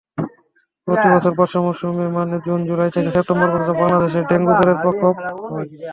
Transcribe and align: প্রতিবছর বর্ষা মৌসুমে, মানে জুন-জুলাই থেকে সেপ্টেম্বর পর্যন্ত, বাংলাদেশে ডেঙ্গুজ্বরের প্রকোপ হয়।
প্রতিবছর 0.87 1.33
বর্ষা 1.39 1.59
মৌসুমে, 1.65 2.05
মানে 2.17 2.35
জুন-জুলাই 2.45 2.91
থেকে 2.95 3.09
সেপ্টেম্বর 3.15 3.49
পর্যন্ত, 3.49 3.79
বাংলাদেশে 3.81 4.19
ডেঙ্গুজ্বরের 4.29 4.77
প্রকোপ 4.83 5.15
হয়। 5.49 5.67